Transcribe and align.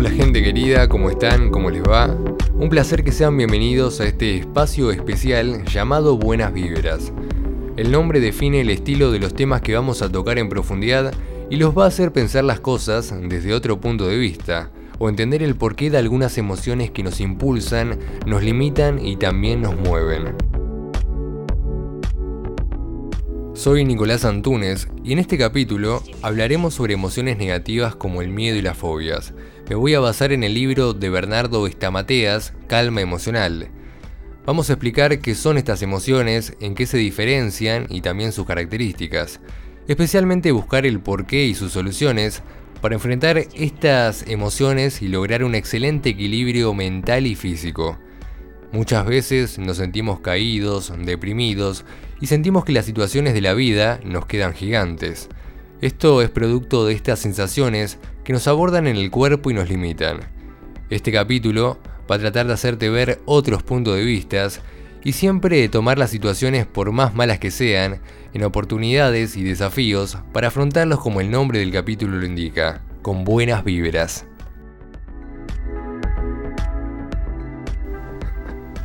Hola 0.00 0.12
gente 0.12 0.42
querida, 0.42 0.88
¿cómo 0.88 1.10
están? 1.10 1.50
¿Cómo 1.50 1.68
les 1.68 1.82
va? 1.82 2.06
Un 2.54 2.70
placer 2.70 3.04
que 3.04 3.12
sean 3.12 3.36
bienvenidos 3.36 4.00
a 4.00 4.06
este 4.06 4.38
espacio 4.38 4.92
especial 4.92 5.66
llamado 5.66 6.16
Buenas 6.16 6.54
Vibras. 6.54 7.12
El 7.76 7.90
nombre 7.90 8.18
define 8.18 8.62
el 8.62 8.70
estilo 8.70 9.12
de 9.12 9.18
los 9.18 9.34
temas 9.34 9.60
que 9.60 9.74
vamos 9.74 10.00
a 10.00 10.10
tocar 10.10 10.38
en 10.38 10.48
profundidad 10.48 11.12
y 11.50 11.56
los 11.56 11.76
va 11.76 11.84
a 11.84 11.88
hacer 11.88 12.12
pensar 12.12 12.44
las 12.44 12.60
cosas 12.60 13.14
desde 13.28 13.52
otro 13.52 13.78
punto 13.78 14.08
de 14.08 14.16
vista, 14.16 14.70
o 14.98 15.10
entender 15.10 15.42
el 15.42 15.54
porqué 15.54 15.90
de 15.90 15.98
algunas 15.98 16.38
emociones 16.38 16.90
que 16.90 17.02
nos 17.02 17.20
impulsan, 17.20 17.98
nos 18.24 18.42
limitan 18.42 19.04
y 19.04 19.16
también 19.16 19.60
nos 19.60 19.76
mueven. 19.76 20.34
Soy 23.52 23.84
Nicolás 23.84 24.24
Antunes 24.24 24.88
y 25.04 25.12
en 25.12 25.18
este 25.18 25.36
capítulo 25.36 26.02
hablaremos 26.22 26.72
sobre 26.72 26.94
emociones 26.94 27.36
negativas 27.36 27.94
como 27.94 28.22
el 28.22 28.30
miedo 28.30 28.56
y 28.56 28.62
las 28.62 28.78
fobias. 28.78 29.34
Me 29.70 29.76
voy 29.76 29.94
a 29.94 30.00
basar 30.00 30.32
en 30.32 30.42
el 30.42 30.54
libro 30.54 30.94
de 30.94 31.10
Bernardo 31.10 31.68
Estamateas, 31.68 32.52
Calma 32.66 33.02
Emocional. 33.02 33.68
Vamos 34.44 34.68
a 34.68 34.72
explicar 34.72 35.20
qué 35.20 35.36
son 35.36 35.58
estas 35.58 35.80
emociones, 35.82 36.56
en 36.58 36.74
qué 36.74 36.86
se 36.86 36.98
diferencian 36.98 37.86
y 37.88 38.00
también 38.00 38.32
sus 38.32 38.46
características. 38.46 39.38
Especialmente 39.86 40.50
buscar 40.50 40.86
el 40.86 40.98
porqué 40.98 41.44
y 41.44 41.54
sus 41.54 41.70
soluciones 41.70 42.42
para 42.80 42.96
enfrentar 42.96 43.38
estas 43.38 44.26
emociones 44.26 45.02
y 45.02 45.06
lograr 45.06 45.44
un 45.44 45.54
excelente 45.54 46.08
equilibrio 46.08 46.74
mental 46.74 47.28
y 47.28 47.36
físico. 47.36 47.96
Muchas 48.72 49.06
veces 49.06 49.60
nos 49.60 49.76
sentimos 49.76 50.18
caídos, 50.18 50.92
deprimidos 50.98 51.84
y 52.20 52.26
sentimos 52.26 52.64
que 52.64 52.72
las 52.72 52.86
situaciones 52.86 53.34
de 53.34 53.40
la 53.40 53.54
vida 53.54 54.00
nos 54.02 54.26
quedan 54.26 54.52
gigantes. 54.52 55.28
Esto 55.80 56.22
es 56.22 56.28
producto 56.28 56.86
de 56.86 56.94
estas 56.94 57.20
sensaciones 57.20 57.98
que 58.24 58.32
nos 58.32 58.46
abordan 58.48 58.86
en 58.86 58.96
el 58.96 59.10
cuerpo 59.10 59.50
y 59.50 59.54
nos 59.54 59.68
limitan. 59.68 60.20
Este 60.90 61.12
capítulo 61.12 61.78
va 62.10 62.16
a 62.16 62.18
tratar 62.18 62.46
de 62.46 62.52
hacerte 62.52 62.90
ver 62.90 63.20
otros 63.24 63.62
puntos 63.62 63.96
de 63.96 64.04
vista 64.04 64.48
y 65.02 65.12
siempre 65.12 65.68
tomar 65.68 65.98
las 65.98 66.10
situaciones 66.10 66.66
por 66.66 66.92
más 66.92 67.14
malas 67.14 67.38
que 67.38 67.50
sean 67.50 68.00
en 68.34 68.44
oportunidades 68.44 69.36
y 69.36 69.42
desafíos 69.44 70.18
para 70.32 70.48
afrontarlos 70.48 71.00
como 71.00 71.20
el 71.20 71.30
nombre 71.30 71.60
del 71.60 71.72
capítulo 71.72 72.18
lo 72.18 72.26
indica, 72.26 72.82
con 73.02 73.24
buenas 73.24 73.64
vibras. 73.64 74.26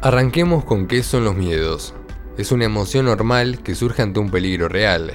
Arranquemos 0.02 0.64
con 0.64 0.88
qué 0.88 1.02
son 1.02 1.24
los 1.24 1.36
miedos. 1.36 1.96
Es 2.38 2.52
una 2.52 2.66
emoción 2.66 3.06
normal 3.06 3.64
que 3.64 3.74
surge 3.74 4.04
ante 4.04 4.20
un 4.20 4.30
peligro 4.30 4.70
real. 4.70 5.14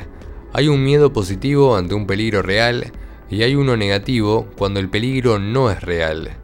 Hay 0.52 0.66
un 0.66 0.82
miedo 0.82 1.12
positivo 1.12 1.76
ante 1.76 1.94
un 1.94 2.06
peligro 2.06 2.42
real 2.42 2.92
y 3.30 3.44
hay 3.44 3.54
uno 3.54 3.76
negativo 3.76 4.48
cuando 4.56 4.80
el 4.80 4.88
peligro 4.88 5.38
no 5.38 5.70
es 5.70 5.80
real. 5.80 6.36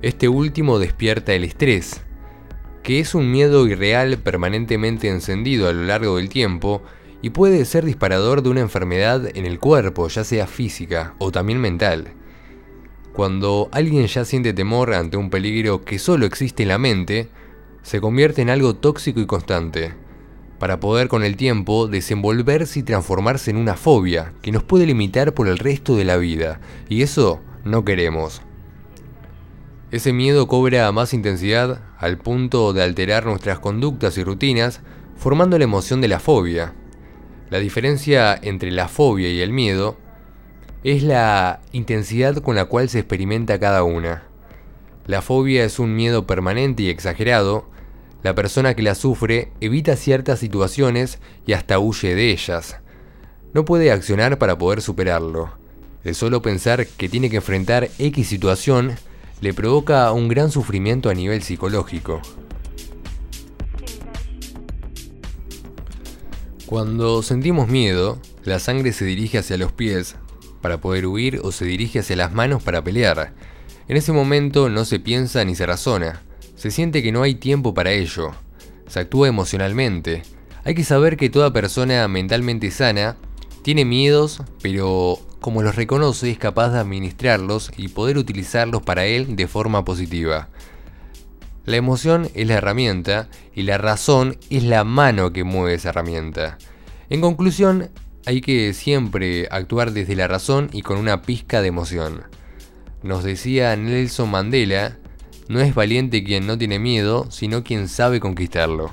Este 0.00 0.28
último 0.28 0.78
despierta 0.78 1.34
el 1.34 1.44
estrés, 1.44 2.00
que 2.82 2.98
es 2.98 3.14
un 3.14 3.30
miedo 3.30 3.66
irreal 3.68 4.18
permanentemente 4.18 5.08
encendido 5.08 5.68
a 5.68 5.72
lo 5.72 5.84
largo 5.84 6.16
del 6.16 6.28
tiempo 6.28 6.82
y 7.20 7.30
puede 7.30 7.64
ser 7.64 7.84
disparador 7.84 8.42
de 8.42 8.50
una 8.50 8.60
enfermedad 8.60 9.28
en 9.36 9.46
el 9.46 9.60
cuerpo, 9.60 10.08
ya 10.08 10.24
sea 10.24 10.46
física 10.46 11.14
o 11.18 11.30
también 11.30 11.60
mental. 11.60 12.14
Cuando 13.12 13.68
alguien 13.72 14.06
ya 14.06 14.24
siente 14.24 14.54
temor 14.54 14.94
ante 14.94 15.18
un 15.18 15.30
peligro 15.30 15.84
que 15.84 15.98
solo 15.98 16.24
existe 16.24 16.62
en 16.62 16.70
la 16.70 16.78
mente, 16.78 17.28
se 17.82 18.00
convierte 18.00 18.42
en 18.42 18.50
algo 18.50 18.74
tóxico 18.74 19.20
y 19.20 19.26
constante, 19.26 19.92
para 20.62 20.78
poder 20.78 21.08
con 21.08 21.24
el 21.24 21.36
tiempo 21.36 21.88
desenvolverse 21.88 22.78
y 22.78 22.82
transformarse 22.84 23.50
en 23.50 23.56
una 23.56 23.74
fobia 23.74 24.32
que 24.42 24.52
nos 24.52 24.62
puede 24.62 24.86
limitar 24.86 25.34
por 25.34 25.48
el 25.48 25.58
resto 25.58 25.96
de 25.96 26.04
la 26.04 26.16
vida, 26.18 26.60
y 26.88 27.02
eso 27.02 27.40
no 27.64 27.84
queremos. 27.84 28.42
Ese 29.90 30.12
miedo 30.12 30.46
cobra 30.46 30.92
más 30.92 31.14
intensidad 31.14 31.80
al 31.98 32.16
punto 32.16 32.72
de 32.72 32.84
alterar 32.84 33.26
nuestras 33.26 33.58
conductas 33.58 34.16
y 34.18 34.22
rutinas, 34.22 34.82
formando 35.16 35.58
la 35.58 35.64
emoción 35.64 36.00
de 36.00 36.06
la 36.06 36.20
fobia. 36.20 36.74
La 37.50 37.58
diferencia 37.58 38.38
entre 38.40 38.70
la 38.70 38.86
fobia 38.86 39.30
y 39.30 39.40
el 39.40 39.50
miedo 39.52 39.96
es 40.84 41.02
la 41.02 41.58
intensidad 41.72 42.36
con 42.36 42.54
la 42.54 42.66
cual 42.66 42.88
se 42.88 43.00
experimenta 43.00 43.58
cada 43.58 43.82
una. 43.82 44.22
La 45.06 45.22
fobia 45.22 45.64
es 45.64 45.80
un 45.80 45.96
miedo 45.96 46.24
permanente 46.24 46.84
y 46.84 46.88
exagerado 46.88 47.66
la 48.22 48.34
persona 48.34 48.74
que 48.74 48.82
la 48.82 48.94
sufre 48.94 49.52
evita 49.60 49.96
ciertas 49.96 50.38
situaciones 50.38 51.18
y 51.46 51.52
hasta 51.52 51.78
huye 51.78 52.14
de 52.14 52.30
ellas. 52.30 52.76
No 53.52 53.64
puede 53.64 53.90
accionar 53.90 54.38
para 54.38 54.56
poder 54.56 54.80
superarlo. 54.80 55.50
El 56.04 56.14
solo 56.14 56.42
pensar 56.42 56.86
que 56.86 57.08
tiene 57.08 57.30
que 57.30 57.36
enfrentar 57.36 57.88
X 57.98 58.26
situación 58.26 58.96
le 59.40 59.52
provoca 59.52 60.10
un 60.12 60.28
gran 60.28 60.50
sufrimiento 60.50 61.10
a 61.10 61.14
nivel 61.14 61.42
psicológico. 61.42 62.20
Cuando 66.66 67.22
sentimos 67.22 67.68
miedo, 67.68 68.18
la 68.44 68.58
sangre 68.58 68.92
se 68.92 69.04
dirige 69.04 69.38
hacia 69.38 69.58
los 69.58 69.72
pies 69.72 70.16
para 70.62 70.80
poder 70.80 71.06
huir 71.06 71.40
o 71.42 71.52
se 71.52 71.64
dirige 71.64 71.98
hacia 71.98 72.16
las 72.16 72.32
manos 72.32 72.62
para 72.62 72.82
pelear. 72.82 73.34
En 73.88 73.96
ese 73.96 74.12
momento 74.12 74.70
no 74.70 74.84
se 74.84 74.98
piensa 74.98 75.44
ni 75.44 75.54
se 75.54 75.66
razona, 75.66 76.22
se 76.62 76.70
siente 76.70 77.02
que 77.02 77.10
no 77.10 77.24
hay 77.24 77.34
tiempo 77.34 77.74
para 77.74 77.90
ello. 77.90 78.30
Se 78.86 79.00
actúa 79.00 79.26
emocionalmente. 79.26 80.22
Hay 80.62 80.76
que 80.76 80.84
saber 80.84 81.16
que 81.16 81.28
toda 81.28 81.52
persona 81.52 82.06
mentalmente 82.06 82.70
sana 82.70 83.16
tiene 83.62 83.84
miedos, 83.84 84.40
pero 84.62 85.18
como 85.40 85.64
los 85.64 85.74
reconoce 85.74 86.30
es 86.30 86.38
capaz 86.38 86.68
de 86.68 86.78
administrarlos 86.78 87.72
y 87.76 87.88
poder 87.88 88.16
utilizarlos 88.16 88.80
para 88.80 89.06
él 89.06 89.34
de 89.34 89.48
forma 89.48 89.84
positiva. 89.84 90.50
La 91.64 91.78
emoción 91.78 92.28
es 92.32 92.46
la 92.46 92.54
herramienta 92.54 93.28
y 93.56 93.62
la 93.62 93.76
razón 93.76 94.38
es 94.48 94.62
la 94.62 94.84
mano 94.84 95.32
que 95.32 95.42
mueve 95.42 95.74
esa 95.74 95.88
herramienta. 95.88 96.58
En 97.10 97.20
conclusión, 97.20 97.90
hay 98.24 98.40
que 98.40 98.72
siempre 98.72 99.48
actuar 99.50 99.90
desde 99.90 100.14
la 100.14 100.28
razón 100.28 100.70
y 100.72 100.82
con 100.82 100.98
una 100.98 101.22
pizca 101.22 101.60
de 101.60 101.66
emoción. 101.66 102.22
Nos 103.02 103.24
decía 103.24 103.74
Nelson 103.74 104.30
Mandela 104.30 105.00
no 105.52 105.60
es 105.60 105.74
valiente 105.74 106.24
quien 106.24 106.46
no 106.46 106.56
tiene 106.56 106.78
miedo, 106.78 107.26
sino 107.30 107.62
quien 107.62 107.86
sabe 107.86 108.20
conquistarlo. 108.20 108.90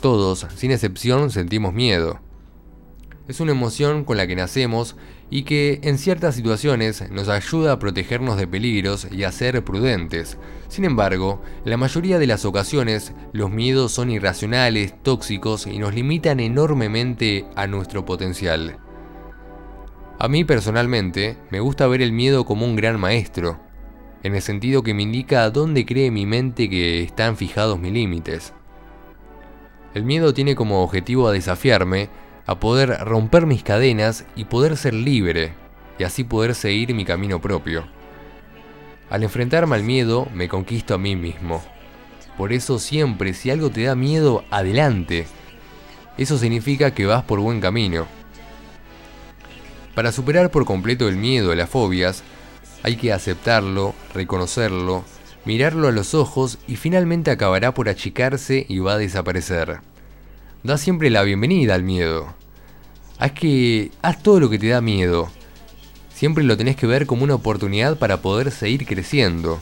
Todos, 0.00 0.46
sin 0.56 0.72
excepción, 0.72 1.30
sentimos 1.30 1.72
miedo. 1.72 2.18
Es 3.28 3.38
una 3.38 3.52
emoción 3.52 4.04
con 4.04 4.16
la 4.16 4.26
que 4.26 4.34
nacemos 4.34 4.96
y 5.30 5.42
que 5.42 5.78
en 5.84 5.98
ciertas 5.98 6.34
situaciones 6.34 7.08
nos 7.12 7.28
ayuda 7.28 7.72
a 7.72 7.78
protegernos 7.78 8.38
de 8.38 8.48
peligros 8.48 9.06
y 9.12 9.22
a 9.22 9.30
ser 9.30 9.62
prudentes. 9.64 10.36
Sin 10.66 10.84
embargo, 10.84 11.42
la 11.64 11.76
mayoría 11.76 12.18
de 12.18 12.26
las 12.26 12.44
ocasiones 12.44 13.12
los 13.32 13.50
miedos 13.50 13.92
son 13.92 14.10
irracionales, 14.10 15.00
tóxicos 15.04 15.68
y 15.68 15.78
nos 15.78 15.94
limitan 15.94 16.40
enormemente 16.40 17.44
a 17.54 17.68
nuestro 17.68 18.04
potencial. 18.04 18.78
A 20.18 20.26
mí 20.26 20.42
personalmente 20.42 21.36
me 21.50 21.60
gusta 21.60 21.86
ver 21.86 22.02
el 22.02 22.10
miedo 22.10 22.44
como 22.44 22.66
un 22.66 22.74
gran 22.74 22.98
maestro, 22.98 23.60
en 24.22 24.34
el 24.34 24.42
sentido 24.42 24.82
que 24.82 24.94
me 24.94 25.02
indica 25.02 25.44
a 25.44 25.50
dónde 25.50 25.86
cree 25.86 26.10
mi 26.10 26.26
mente 26.26 26.68
que 26.68 27.02
están 27.02 27.36
fijados 27.36 27.78
mis 27.78 27.92
límites. 27.92 28.52
El 29.94 30.04
miedo 30.04 30.34
tiene 30.34 30.54
como 30.54 30.82
objetivo 30.82 31.28
a 31.28 31.32
desafiarme, 31.32 32.08
a 32.46 32.60
poder 32.60 32.98
romper 33.04 33.46
mis 33.46 33.62
cadenas 33.62 34.24
y 34.36 34.44
poder 34.44 34.76
ser 34.76 34.94
libre, 34.94 35.52
y 35.98 36.04
así 36.04 36.24
poder 36.24 36.54
seguir 36.54 36.94
mi 36.94 37.04
camino 37.04 37.40
propio. 37.40 37.86
Al 39.10 39.22
enfrentarme 39.22 39.74
al 39.74 39.82
miedo, 39.82 40.28
me 40.34 40.48
conquisto 40.48 40.94
a 40.94 40.98
mí 40.98 41.16
mismo. 41.16 41.62
Por 42.36 42.52
eso 42.52 42.78
siempre, 42.78 43.34
si 43.34 43.50
algo 43.50 43.70
te 43.70 43.84
da 43.84 43.94
miedo, 43.94 44.44
adelante. 44.50 45.26
Eso 46.18 46.36
significa 46.36 46.92
que 46.92 47.06
vas 47.06 47.24
por 47.24 47.40
buen 47.40 47.60
camino. 47.60 48.06
Para 49.94 50.12
superar 50.12 50.50
por 50.50 50.64
completo 50.64 51.08
el 51.08 51.16
miedo 51.16 51.50
a 51.50 51.56
las 51.56 51.68
fobias, 51.68 52.22
hay 52.82 52.96
que 52.96 53.12
aceptarlo, 53.12 53.94
reconocerlo, 54.14 55.04
mirarlo 55.44 55.88
a 55.88 55.92
los 55.92 56.14
ojos 56.14 56.58
y 56.66 56.76
finalmente 56.76 57.30
acabará 57.30 57.74
por 57.74 57.88
achicarse 57.88 58.66
y 58.68 58.78
va 58.78 58.94
a 58.94 58.98
desaparecer. 58.98 59.80
Da 60.62 60.78
siempre 60.78 61.10
la 61.10 61.22
bienvenida 61.22 61.74
al 61.74 61.82
miedo. 61.82 62.34
Haz 63.18 63.32
que 63.32 63.90
haz 64.02 64.22
todo 64.22 64.40
lo 64.40 64.50
que 64.50 64.58
te 64.58 64.68
da 64.68 64.80
miedo. 64.80 65.28
Siempre 66.14 66.44
lo 66.44 66.56
tenés 66.56 66.76
que 66.76 66.86
ver 66.86 67.06
como 67.06 67.24
una 67.24 67.34
oportunidad 67.34 67.98
para 67.98 68.22
poder 68.22 68.50
seguir 68.50 68.86
creciendo. 68.86 69.60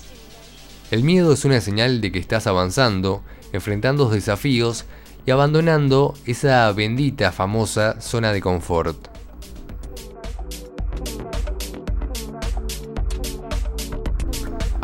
El 0.91 1.03
miedo 1.03 1.33
es 1.33 1.45
una 1.45 1.61
señal 1.61 2.01
de 2.01 2.13
que 2.13 2.19
estás 2.19 2.47
avanzando, 2.47 3.23
enfrentando 3.53 4.09
desafíos 4.09 4.85
y 5.27 5.31
abandonando 5.33 6.15
esa 6.27 6.71
bendita 6.73 7.33
famosa 7.33 8.01
zona 8.01 8.33
de 8.33 8.41
confort. 8.41 9.16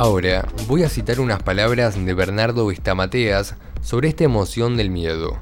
Ahora 0.04 0.48
voy 0.66 0.82
a 0.82 0.88
citar 0.88 1.20
unas 1.20 1.44
palabras 1.44 1.94
de 1.94 2.12
Bernardo 2.12 2.66
Vistamateas 2.66 3.54
sobre 3.82 4.08
esta 4.08 4.24
emoción 4.24 4.76
del 4.76 4.90
miedo. 4.90 5.38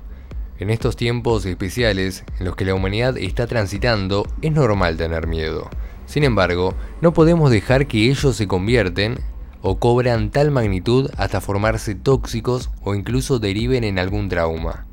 En 0.58 0.68
estos 0.68 0.96
tiempos 0.96 1.46
especiales 1.46 2.26
en 2.38 2.44
los 2.44 2.56
que 2.56 2.66
la 2.66 2.74
humanidad 2.74 3.16
está 3.16 3.46
transitando, 3.46 4.26
es 4.42 4.52
normal 4.52 4.98
tener 4.98 5.26
miedo. 5.26 5.70
Sin 6.04 6.24
embargo, 6.24 6.74
no 7.00 7.14
podemos 7.14 7.50
dejar 7.50 7.86
que 7.86 8.10
ello 8.10 8.34
se 8.34 8.46
convierten 8.46 9.20
o 9.62 9.78
cobran 9.78 10.30
tal 10.30 10.50
magnitud 10.50 11.10
hasta 11.16 11.40
formarse 11.40 11.94
tóxicos 11.94 12.68
o 12.82 12.94
incluso 12.94 13.38
deriven 13.38 13.82
en 13.82 13.98
algún 13.98 14.28
trauma. 14.28 14.84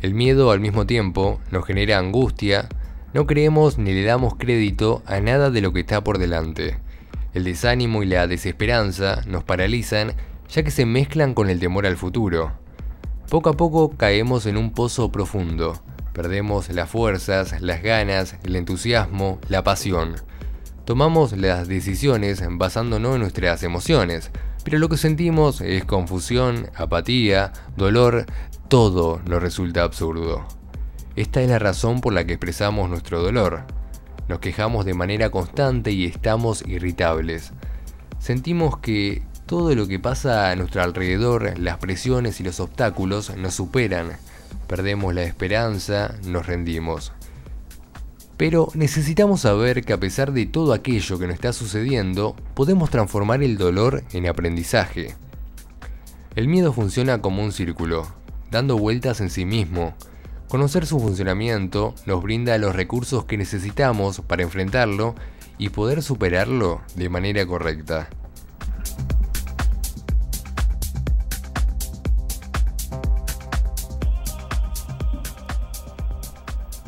El 0.00 0.14
miedo 0.14 0.50
al 0.52 0.60
mismo 0.60 0.86
tiempo 0.86 1.38
nos 1.50 1.66
genera 1.66 1.98
angustia, 1.98 2.70
no 3.12 3.26
creemos 3.26 3.76
ni 3.76 3.92
le 3.92 4.04
damos 4.04 4.36
crédito 4.36 5.02
a 5.04 5.20
nada 5.20 5.50
de 5.50 5.60
lo 5.60 5.74
que 5.74 5.80
está 5.80 6.02
por 6.02 6.16
delante. 6.16 6.78
El 7.32 7.44
desánimo 7.44 8.02
y 8.02 8.06
la 8.06 8.26
desesperanza 8.26 9.22
nos 9.26 9.44
paralizan 9.44 10.14
ya 10.48 10.62
que 10.62 10.70
se 10.70 10.84
mezclan 10.84 11.34
con 11.34 11.48
el 11.48 11.60
temor 11.60 11.86
al 11.86 11.96
futuro. 11.96 12.52
Poco 13.28 13.50
a 13.50 13.56
poco 13.56 13.90
caemos 13.90 14.46
en 14.46 14.56
un 14.56 14.72
pozo 14.72 15.12
profundo, 15.12 15.80
perdemos 16.12 16.68
las 16.70 16.90
fuerzas, 16.90 17.60
las 17.60 17.82
ganas, 17.82 18.36
el 18.42 18.56
entusiasmo, 18.56 19.38
la 19.48 19.62
pasión. 19.62 20.16
Tomamos 20.84 21.32
las 21.36 21.68
decisiones 21.68 22.42
basándonos 22.50 23.14
en 23.14 23.20
nuestras 23.20 23.62
emociones, 23.62 24.32
pero 24.64 24.78
lo 24.78 24.88
que 24.88 24.96
sentimos 24.96 25.60
es 25.60 25.84
confusión, 25.84 26.68
apatía, 26.74 27.52
dolor, 27.76 28.26
todo 28.68 29.20
nos 29.24 29.40
resulta 29.40 29.84
absurdo. 29.84 30.44
Esta 31.14 31.42
es 31.42 31.48
la 31.48 31.60
razón 31.60 32.00
por 32.00 32.12
la 32.12 32.24
que 32.24 32.32
expresamos 32.32 32.90
nuestro 32.90 33.22
dolor. 33.22 33.64
Nos 34.30 34.38
quejamos 34.38 34.84
de 34.84 34.94
manera 34.94 35.30
constante 35.30 35.90
y 35.90 36.04
estamos 36.04 36.62
irritables. 36.64 37.50
Sentimos 38.20 38.78
que 38.78 39.22
todo 39.46 39.74
lo 39.74 39.88
que 39.88 39.98
pasa 39.98 40.52
a 40.52 40.54
nuestro 40.54 40.84
alrededor, 40.84 41.58
las 41.58 41.78
presiones 41.78 42.38
y 42.38 42.44
los 42.44 42.60
obstáculos 42.60 43.36
nos 43.36 43.54
superan. 43.54 44.12
Perdemos 44.68 45.16
la 45.16 45.24
esperanza, 45.24 46.14
nos 46.24 46.46
rendimos. 46.46 47.12
Pero 48.36 48.68
necesitamos 48.74 49.40
saber 49.40 49.84
que 49.84 49.94
a 49.94 49.98
pesar 49.98 50.30
de 50.30 50.46
todo 50.46 50.74
aquello 50.74 51.18
que 51.18 51.26
nos 51.26 51.34
está 51.34 51.52
sucediendo, 51.52 52.36
podemos 52.54 52.88
transformar 52.88 53.42
el 53.42 53.58
dolor 53.58 54.04
en 54.12 54.28
aprendizaje. 54.28 55.16
El 56.36 56.46
miedo 56.46 56.72
funciona 56.72 57.20
como 57.20 57.42
un 57.42 57.50
círculo, 57.50 58.06
dando 58.52 58.78
vueltas 58.78 59.20
en 59.20 59.28
sí 59.28 59.44
mismo. 59.44 59.92
Conocer 60.50 60.84
su 60.84 60.98
funcionamiento 60.98 61.94
nos 62.06 62.24
brinda 62.24 62.58
los 62.58 62.74
recursos 62.74 63.24
que 63.24 63.36
necesitamos 63.36 64.20
para 64.20 64.42
enfrentarlo 64.42 65.14
y 65.58 65.68
poder 65.68 66.02
superarlo 66.02 66.80
de 66.96 67.08
manera 67.08 67.46
correcta. 67.46 68.08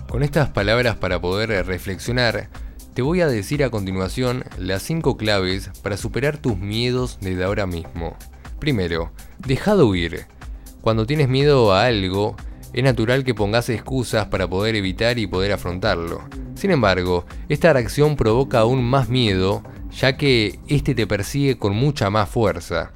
Con 0.09 0.25
estas 0.25 0.49
palabras 0.49 0.97
para 0.97 1.21
poder 1.21 1.65
reflexionar, 1.65 2.49
te 2.95 3.03
voy 3.03 3.21
a 3.21 3.29
decir 3.29 3.63
a 3.63 3.71
continuación 3.71 4.43
las 4.59 4.83
5 4.83 5.17
claves 5.17 5.71
para 5.85 5.97
superar 5.97 6.37
tus 6.37 6.59
miedos 6.59 7.19
desde 7.21 7.45
ahora 7.45 7.67
mismo. 7.67 8.17
Primero, 8.59 9.13
deja 9.39 9.77
de 9.77 9.85
huir. 9.85 10.27
Cuando 10.81 11.07
tienes 11.07 11.29
miedo 11.29 11.73
a 11.73 11.85
algo, 11.85 12.35
es 12.73 12.83
natural 12.83 13.25
que 13.25 13.35
pongas 13.35 13.69
excusas 13.69 14.27
para 14.27 14.49
poder 14.49 14.77
evitar 14.77 15.19
y 15.19 15.27
poder 15.27 15.53
afrontarlo. 15.53 16.23
Sin 16.55 16.71
embargo, 16.71 17.27
esta 17.49 17.73
reacción 17.73 18.17
provoca 18.17 18.61
aún 18.61 18.83
más 18.83 19.09
miedo, 19.09 19.63
ya 19.91 20.17
que 20.17 20.59
este 20.69 20.95
te 20.95 21.07
persigue 21.07 21.59
con 21.59 21.75
mucha 21.75 22.09
más 22.11 22.29
fuerza. 22.29 22.93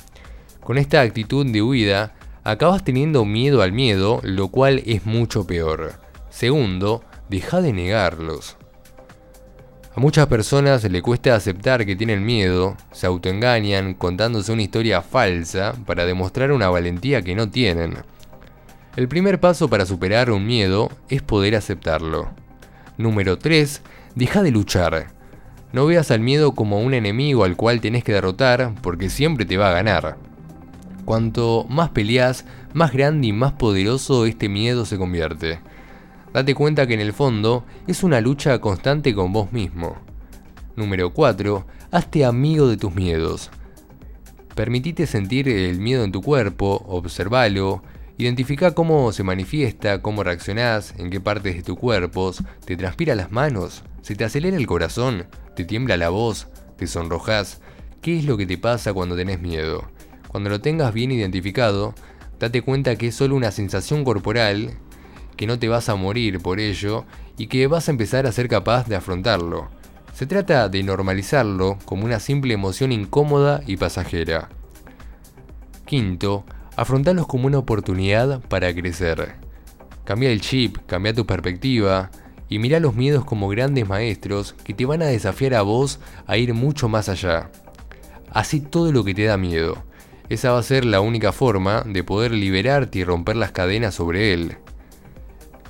Con 0.61 0.79
esta 0.79 1.01
actitud 1.01 1.47
de 1.47 1.63
huida, 1.63 2.15
acabas 2.43 2.85
teniendo 2.85 3.25
miedo 3.25 3.63
al 3.63 3.73
miedo, 3.73 4.21
lo 4.23 4.49
cual 4.49 4.83
es 4.87 5.05
mucho 5.05 5.47
peor. 5.47 5.95
Segundo, 6.31 7.05
deja 7.29 7.61
de 7.61 7.73
negarlos. 7.73 8.57
A 9.95 10.01
muchas 10.01 10.27
personas 10.27 10.85
le 10.85 11.01
cuesta 11.01 11.35
aceptar 11.35 11.87
que 11.87 11.97
tienen 11.97 12.25
miedo, 12.25 12.77
se 12.93 13.07
autoengañan 13.07 13.95
contándose 13.95 14.53
una 14.53 14.63
historia 14.63 15.01
falsa 15.01 15.75
para 15.87 16.05
demostrar 16.05 16.53
una 16.53 16.69
valentía 16.69 17.23
que 17.23 17.35
no 17.35 17.49
tienen. 17.49 17.97
El 18.97 19.09
primer 19.09 19.39
paso 19.39 19.69
para 19.69 19.87
superar 19.87 20.31
un 20.31 20.47
miedo 20.47 20.91
es 21.09 21.23
poder 21.23 21.55
aceptarlo. 21.55 22.31
Número 22.99 23.39
3. 23.39 23.83
Deja 24.15 24.43
de 24.43 24.51
luchar. 24.51 25.09
No 25.73 25.87
veas 25.87 26.11
al 26.11 26.21
miedo 26.21 26.55
como 26.55 26.81
un 26.81 26.95
enemigo 26.95 27.45
al 27.45 27.57
cual 27.57 27.81
tenés 27.81 28.03
que 28.03 28.13
derrotar 28.13 28.75
porque 28.83 29.11
siempre 29.11 29.45
te 29.45 29.59
va 29.59 29.69
a 29.69 29.75
ganar. 29.75 30.17
Cuanto 31.05 31.67
más 31.69 31.91
peleas, 31.91 32.45
más 32.73 32.93
grande 32.93 33.29
y 33.29 33.33
más 33.33 33.53
poderoso 33.53 34.27
este 34.27 34.49
miedo 34.49 34.85
se 34.87 34.99
convierte 34.99 35.61
date 36.37 36.55
cuenta 36.55 36.87
que 36.87 36.93
en 36.93 37.01
el 37.01 37.15
fondo 37.15 37.65
es 37.87 38.03
una 38.03 38.21
lucha 38.21 38.61
constante 38.61 39.15
con 39.15 39.33
vos 39.33 39.53
mismo. 39.53 39.97
Número 40.77 41.15
4. 41.15 41.67
Hazte 41.91 42.27
amigo 42.27 42.69
de 42.69 42.77
tus 42.77 42.95
miedos. 42.95 43.51
Permitite 44.55 45.07
sentir 45.07 45.49
el 45.49 45.81
miedo 45.81 46.05
en 46.05 46.13
tu 46.13 46.21
cuerpo, 46.21 46.85
observalo, 46.89 47.83
identifica 48.19 48.73
cómo 48.73 49.13
se 49.13 49.23
manifiesta, 49.23 50.01
cómo 50.03 50.23
reaccionás, 50.23 50.95
en 50.99 51.11
qué 51.11 51.21
partes 51.21 51.57
de 51.57 51.63
tu 51.63 51.77
cuerpo, 51.77 52.33
te 52.65 52.77
transpira 52.77 53.15
las 53.15 53.31
manos, 53.31 53.83
se 54.03 54.15
te 54.15 54.25
acelera 54.25 54.57
el 54.57 54.67
corazón, 54.67 55.27
te 55.55 55.65
tiembla 55.65 55.97
la 55.97 56.09
voz, 56.09 56.49
te 56.77 56.87
sonrojas. 56.87 57.61
¿Qué 58.01 58.19
es 58.19 58.25
lo 58.25 58.37
que 58.37 58.47
te 58.47 58.59
pasa 58.59 58.93
cuando 58.93 59.17
tenés 59.17 59.41
miedo? 59.41 59.91
Cuando 60.29 60.51
lo 60.51 60.61
tengas 60.61 60.95
bien 60.95 61.11
identificado, 61.13 61.95
date 62.39 62.63
cuenta 62.63 62.97
que 62.97 63.09
es 63.09 63.15
solo 63.15 63.37
una 63.37 63.51
sensación 63.51 64.05
corporal 64.05 64.79
que 65.37 65.47
no 65.47 65.59
te 65.59 65.69
vas 65.69 65.89
a 65.89 65.97
morir 65.97 66.41
por 66.41 66.61
ello 66.61 67.05
y 67.37 67.47
que 67.49 67.67
vas 67.67 67.89
a 67.89 67.91
empezar 67.91 68.27
a 68.27 68.33
ser 68.33 68.49
capaz 68.49 68.89
de 68.89 68.97
afrontarlo. 68.97 69.69
Se 70.15 70.27
trata 70.27 70.69
de 70.71 70.83
normalizarlo 70.83 71.79
como 71.85 72.07
una 72.07 72.21
simple 72.21 72.55
emoción 72.55 72.91
incómoda 72.91 73.63
y 73.67 73.77
pasajera. 73.77 74.49
Quinto, 75.85 76.45
afrontarlos 76.77 77.27
como 77.27 77.47
una 77.47 77.59
oportunidad 77.59 78.41
para 78.43 78.73
crecer. 78.75 79.35
Cambia 80.05 80.31
el 80.31 80.41
chip, 80.41 80.77
cambia 80.87 81.15
tu 81.15 81.27
perspectiva 81.27 82.11
y 82.49 82.59
mira 82.59 82.79
los 82.79 82.95
miedos 82.95 83.25
como 83.25 83.49
grandes 83.49 83.89
maestros 83.89 84.55
que 84.63 84.75
te 84.75 84.85
van 84.85 85.03
a 85.03 85.07
desafiar 85.07 85.55
a 85.55 85.63
vos 85.63 85.99
a 86.27 86.37
ir 86.37 86.55
mucho 86.55 86.89
más 86.89 87.09
allá. 87.09 87.51
Así 88.31 88.61
todo 88.61 88.93
lo 88.93 89.03
que 89.03 89.15
te 89.15 89.25
da 89.25 89.37
miedo. 89.37 89.83
Esa 90.29 90.53
va 90.53 90.59
a 90.59 90.63
ser 90.63 90.85
la 90.85 91.01
única 91.01 91.33
forma 91.33 91.83
de 91.83 92.05
poder 92.05 92.33
liberarte 92.33 92.99
y 92.99 93.05
romper 93.05 93.37
las 93.37 93.53
cadenas 93.53 93.95
sobre 93.95 94.33
él. 94.33 94.59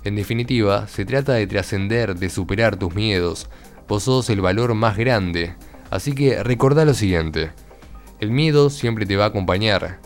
En 0.02 0.16
definitiva, 0.16 0.86
se 0.88 1.04
trata 1.04 1.34
de 1.34 1.46
trascender, 1.46 2.16
de 2.16 2.30
superar 2.30 2.76
tus 2.76 2.94
miedos. 2.94 3.48
Vos 3.88 4.04
sos 4.04 4.30
el 4.30 4.40
valor 4.40 4.75
más 4.75 4.96
grande. 4.96 5.54
Así 5.90 6.14
que 6.14 6.42
recordá 6.42 6.84
lo 6.84 6.94
siguiente. 6.94 7.50
El 8.18 8.30
miedo 8.30 8.70
siempre 8.70 9.06
te 9.06 9.16
va 9.16 9.25
a 9.25 9.28
acompañar. 9.28 10.00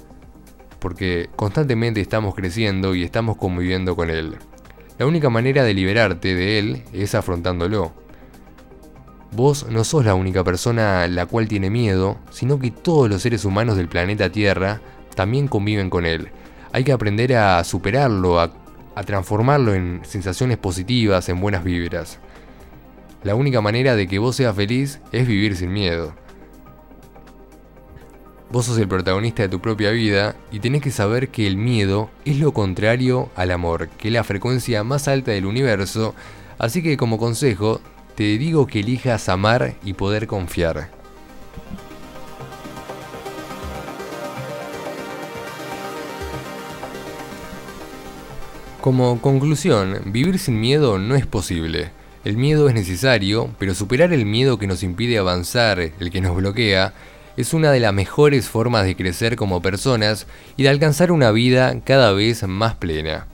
Porque 0.80 1.28
constantemente 1.36 2.00
estamos 2.00 2.34
creciendo 2.34 2.94
y 2.94 3.04
estamos 3.04 3.36
conviviendo 3.36 3.94
con 3.94 4.10
él. 4.10 4.36
La 4.98 5.06
única 5.06 5.30
manera 5.30 5.62
de 5.62 5.74
liberarte 5.74 6.34
de 6.34 6.58
él 6.58 6.82
es 6.92 7.14
afrontándolo. 7.14 7.92
Vos 9.32 9.66
no 9.70 9.84
sos 9.84 10.04
la 10.04 10.14
única 10.14 10.42
persona 10.42 11.06
la 11.06 11.26
cual 11.26 11.46
tiene 11.46 11.70
miedo, 11.70 12.18
sino 12.30 12.58
que 12.58 12.70
todos 12.70 13.08
los 13.08 13.22
seres 13.22 13.44
humanos 13.44 13.76
del 13.76 13.88
planeta 13.88 14.32
Tierra 14.32 14.80
también 15.14 15.46
conviven 15.46 15.88
con 15.88 16.04
él. 16.04 16.30
Hay 16.72 16.82
que 16.82 16.92
aprender 16.92 17.36
a 17.36 17.62
superarlo, 17.62 18.40
a 18.40 18.52
transformarlo 19.04 19.74
en 19.74 20.00
sensaciones 20.04 20.58
positivas, 20.58 21.28
en 21.28 21.40
buenas 21.40 21.62
vibras. 21.62 22.18
La 23.22 23.34
única 23.34 23.60
manera 23.60 23.96
de 23.96 24.08
que 24.08 24.18
vos 24.18 24.36
seas 24.36 24.56
feliz 24.56 25.00
es 25.12 25.26
vivir 25.26 25.54
sin 25.54 25.72
miedo. 25.72 26.14
Vos 28.52 28.66
sos 28.66 28.78
el 28.78 28.88
protagonista 28.88 29.44
de 29.44 29.48
tu 29.48 29.60
propia 29.60 29.92
vida 29.92 30.34
y 30.50 30.58
tenés 30.58 30.82
que 30.82 30.90
saber 30.90 31.28
que 31.28 31.46
el 31.46 31.56
miedo 31.56 32.10
es 32.24 32.40
lo 32.40 32.52
contrario 32.52 33.30
al 33.36 33.52
amor, 33.52 33.88
que 33.90 34.08
es 34.08 34.14
la 34.14 34.24
frecuencia 34.24 34.82
más 34.82 35.06
alta 35.06 35.30
del 35.30 35.46
universo, 35.46 36.16
así 36.58 36.82
que 36.82 36.96
como 36.96 37.16
consejo 37.16 37.80
te 38.16 38.38
digo 38.38 38.66
que 38.66 38.80
elijas 38.80 39.28
amar 39.28 39.76
y 39.84 39.92
poder 39.92 40.26
confiar. 40.26 40.90
Como 48.80 49.20
conclusión, 49.22 50.00
vivir 50.06 50.40
sin 50.40 50.58
miedo 50.58 50.98
no 50.98 51.14
es 51.14 51.24
posible. 51.24 51.92
El 52.24 52.36
miedo 52.36 52.68
es 52.68 52.74
necesario, 52.74 53.50
pero 53.60 53.76
superar 53.76 54.12
el 54.12 54.26
miedo 54.26 54.58
que 54.58 54.66
nos 54.66 54.82
impide 54.82 55.18
avanzar, 55.18 55.78
el 55.78 56.10
que 56.10 56.20
nos 56.20 56.34
bloquea, 56.34 56.94
es 57.40 57.54
una 57.54 57.72
de 57.72 57.80
las 57.80 57.94
mejores 57.94 58.48
formas 58.48 58.84
de 58.84 58.96
crecer 58.96 59.36
como 59.36 59.62
personas 59.62 60.26
y 60.56 60.64
de 60.64 60.68
alcanzar 60.68 61.10
una 61.10 61.30
vida 61.30 61.80
cada 61.84 62.12
vez 62.12 62.46
más 62.46 62.74
plena. 62.74 63.26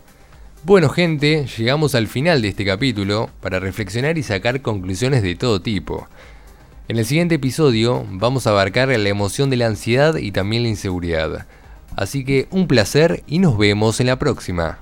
Bueno 0.65 0.89
gente, 0.89 1.47
llegamos 1.59 1.95
al 1.95 2.07
final 2.07 2.43
de 2.43 2.49
este 2.49 2.65
capítulo 2.65 3.31
para 3.41 3.61
reflexionar 3.61 4.17
y 4.19 4.23
sacar 4.23 4.63
conclusiones 4.63 5.23
de 5.23 5.35
todo 5.35 5.61
tipo. 5.61 6.09
En 6.89 6.99
el 6.99 7.05
siguiente 7.05 7.35
episodio 7.35 8.07
vamos 8.11 8.47
a 8.47 8.51
abarcar 8.51 8.89
la 8.89 9.09
emoción 9.09 9.51
de 9.51 9.57
la 9.57 9.67
ansiedad 9.67 10.17
y 10.17 10.31
también 10.31 10.63
la 10.63 10.69
inseguridad. 10.69 11.47
Así 11.97 12.25
que 12.25 12.47
un 12.51 12.69
placer 12.69 13.25
y 13.27 13.39
nos 13.41 13.59
vemos 13.59 14.01
en 14.01 14.07
la 14.07 14.19
próxima. 14.19 14.79